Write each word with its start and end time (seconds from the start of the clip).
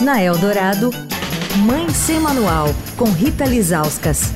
Na 0.00 0.20
Eldorado, 0.20 0.90
Mãe 1.64 1.88
Sem 1.90 2.18
Manual, 2.18 2.66
com 2.96 3.04
Rita 3.04 3.44
Lizauskas. 3.44 4.32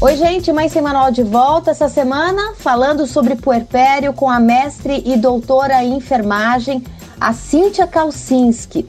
Oi, 0.00 0.16
gente, 0.16 0.50
Mãe 0.50 0.70
Sem 0.70 0.80
Manual 0.80 1.10
de 1.10 1.22
volta 1.22 1.72
essa 1.72 1.88
semana, 1.88 2.54
falando 2.56 3.06
sobre 3.06 3.36
puerpério 3.36 4.14
com 4.14 4.30
a 4.30 4.40
mestre 4.40 5.02
e 5.04 5.18
doutora 5.18 5.84
em 5.84 5.96
enfermagem, 5.96 6.82
a 7.20 7.34
Cíntia 7.34 7.86
Kalsinski. 7.86 8.86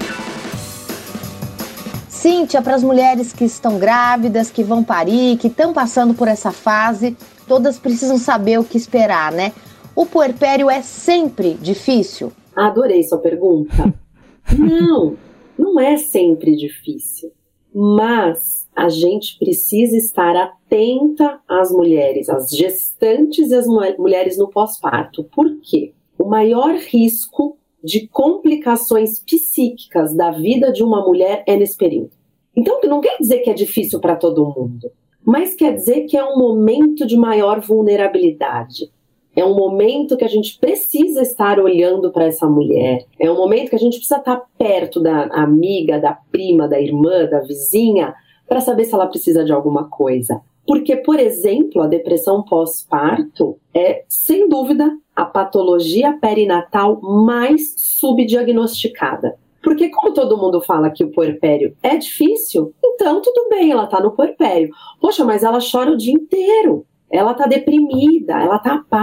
Cíntia, 2.07 2.61
para 2.61 2.75
as 2.75 2.83
mulheres 2.83 3.33
que 3.33 3.43
estão 3.43 3.77
grávidas, 3.77 4.49
que 4.49 4.63
vão 4.63 4.81
parir, 4.81 5.37
que 5.37 5.47
estão 5.47 5.73
passando 5.73 6.13
por 6.13 6.29
essa 6.29 6.53
fase, 6.53 7.17
todas 7.45 7.77
precisam 7.77 8.17
saber 8.17 8.59
o 8.59 8.63
que 8.63 8.77
esperar, 8.77 9.33
né? 9.33 9.51
O 9.95 10.05
puerpério 10.05 10.69
é 10.69 10.81
sempre 10.81 11.53
difícil? 11.55 12.31
Adorei 12.55 13.03
sua 13.03 13.17
pergunta. 13.17 13.93
não, 14.57 15.17
não 15.57 15.79
é 15.79 15.97
sempre 15.97 16.55
difícil. 16.55 17.31
Mas 17.73 18.67
a 18.75 18.89
gente 18.89 19.37
precisa 19.37 19.95
estar 19.97 20.35
atenta 20.35 21.39
às 21.47 21.71
mulheres, 21.71 22.29
às 22.29 22.49
gestantes 22.49 23.51
e 23.51 23.55
às 23.55 23.67
mulheres 23.67 24.37
no 24.37 24.49
pós-parto. 24.49 25.23
Por 25.25 25.59
quê? 25.61 25.93
O 26.17 26.25
maior 26.25 26.75
risco 26.75 27.57
de 27.83 28.07
complicações 28.07 29.19
psíquicas 29.19 30.15
da 30.15 30.31
vida 30.31 30.71
de 30.71 30.83
uma 30.83 31.03
mulher 31.03 31.43
é 31.47 31.55
nesse 31.55 31.75
período. 31.75 32.11
Então, 32.55 32.79
não 32.83 33.01
quer 33.01 33.17
dizer 33.17 33.39
que 33.39 33.49
é 33.49 33.53
difícil 33.53 33.99
para 33.99 34.15
todo 34.15 34.45
mundo, 34.45 34.91
mas 35.23 35.55
quer 35.55 35.73
dizer 35.73 36.05
que 36.05 36.17
é 36.17 36.23
um 36.23 36.37
momento 36.37 37.05
de 37.07 37.15
maior 37.15 37.61
vulnerabilidade. 37.61 38.91
É 39.35 39.45
um 39.45 39.55
momento 39.55 40.17
que 40.17 40.25
a 40.25 40.29
gente 40.29 40.59
precisa 40.59 41.21
estar 41.21 41.59
olhando 41.59 42.11
para 42.11 42.25
essa 42.25 42.47
mulher. 42.47 43.05
É 43.19 43.31
um 43.31 43.37
momento 43.37 43.69
que 43.69 43.75
a 43.75 43.79
gente 43.79 43.97
precisa 43.97 44.17
estar 44.19 44.41
perto 44.57 44.99
da 44.99 45.23
amiga, 45.27 45.99
da 45.99 46.17
prima, 46.31 46.67
da 46.67 46.79
irmã, 46.79 47.25
da 47.25 47.39
vizinha, 47.39 48.13
para 48.47 48.59
saber 48.59 48.83
se 48.83 48.93
ela 48.93 49.07
precisa 49.07 49.45
de 49.45 49.53
alguma 49.53 49.85
coisa. 49.85 50.41
Porque, 50.67 50.97
por 50.97 51.19
exemplo, 51.19 51.81
a 51.81 51.87
depressão 51.87 52.43
pós-parto 52.43 53.57
é, 53.73 54.03
sem 54.07 54.47
dúvida, 54.47 54.91
a 55.15 55.25
patologia 55.25 56.17
perinatal 56.19 56.99
mais 57.01 57.73
subdiagnosticada. 57.77 59.35
Porque, 59.63 59.89
como 59.89 60.13
todo 60.13 60.37
mundo 60.37 60.61
fala 60.61 60.89
que 60.89 61.03
o 61.03 61.11
puerpério 61.11 61.75
é 61.81 61.95
difícil, 61.95 62.73
então 62.83 63.21
tudo 63.21 63.47
bem, 63.49 63.71
ela 63.71 63.85
está 63.85 63.99
no 63.99 64.11
puerpério. 64.11 64.69
Poxa, 64.99 65.23
mas 65.23 65.43
ela 65.43 65.59
chora 65.59 65.91
o 65.91 65.97
dia 65.97 66.13
inteiro. 66.13 66.85
Ela 67.11 67.33
tá 67.33 67.45
deprimida, 67.45 68.33
ela 68.33 68.57
tá 68.57 68.75
apática. 68.75 69.00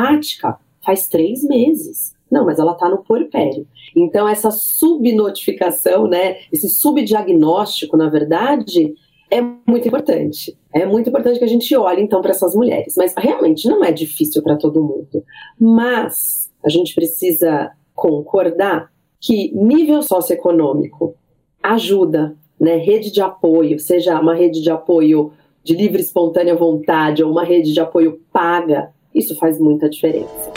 Faz 0.85 1.09
três 1.09 1.43
meses. 1.43 2.15
Não, 2.31 2.45
mas 2.45 2.59
ela 2.59 2.75
tá 2.75 2.89
no 2.89 2.99
puerpério. 2.99 3.67
Então, 3.97 4.29
essa 4.29 4.51
subnotificação, 4.51 6.07
né, 6.07 6.39
esse 6.53 6.69
subdiagnóstico, 6.69 7.97
na 7.97 8.09
verdade, 8.09 8.95
é 9.31 9.41
muito 9.41 9.89
importante. 9.89 10.57
É 10.73 10.85
muito 10.85 11.09
importante 11.09 11.39
que 11.39 11.45
a 11.45 11.49
gente 11.49 11.75
olhe, 11.77 12.03
então, 12.03 12.21
para 12.21 12.31
essas 12.31 12.55
mulheres. 12.55 12.95
Mas 12.97 13.15
realmente 13.17 13.67
não 13.69 13.83
é 13.83 13.93
difícil 13.93 14.43
para 14.43 14.57
todo 14.57 14.83
mundo. 14.83 15.25
Mas 15.59 16.51
a 16.65 16.69
gente 16.69 16.95
precisa 16.95 17.73
concordar 17.95 18.91
que 19.21 19.53
nível 19.55 20.03
socioeconômico 20.03 21.15
ajuda, 21.63 22.37
né? 22.59 22.77
Rede 22.77 23.11
de 23.11 23.21
apoio, 23.21 23.79
seja 23.79 24.21
uma 24.21 24.35
rede 24.35 24.61
de 24.61 24.71
apoio 24.71 25.33
de 25.63 25.75
livre 25.75 26.01
espontânea 26.01 26.55
vontade 26.55 27.23
ou 27.23 27.31
uma 27.31 27.45
rede 27.45 27.73
de 27.73 27.81
apoio 27.81 28.21
paga, 28.33 28.93
isso 29.15 29.37
faz 29.37 29.59
muita 29.59 29.89
diferença. 29.89 30.53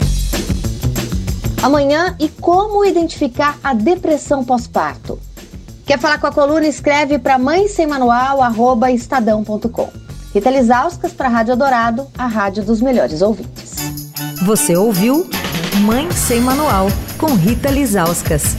Amanhã 1.62 2.16
e 2.18 2.28
como 2.28 2.84
identificar 2.84 3.58
a 3.62 3.72
depressão 3.72 4.44
pós-parto? 4.44 5.18
Quer 5.86 5.98
falar 5.98 6.18
com 6.18 6.26
a 6.26 6.32
coluna? 6.32 6.66
Escreve 6.66 7.18
para 7.18 7.38
mãe 7.38 7.68
sem 7.68 7.86
manual 7.86 8.38
estadão.com. 8.92 9.88
Rita 10.34 10.50
Lisauskas 10.50 11.12
para 11.12 11.28
a 11.28 11.30
Rádio 11.30 11.56
Dourado, 11.56 12.06
a 12.16 12.26
rádio 12.26 12.64
dos 12.64 12.80
melhores 12.80 13.20
ouvintes. 13.20 13.76
Você 14.44 14.76
ouviu 14.76 15.28
Mãe 15.84 16.10
sem 16.10 16.40
Manual 16.40 16.88
com 17.18 17.34
Rita 17.34 17.70
Lisauskas. 17.70 18.56